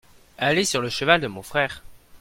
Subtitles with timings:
[0.39, 1.83] aller sur le cheval de mon frère.